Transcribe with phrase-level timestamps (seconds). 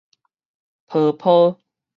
[0.87, 1.61] 波波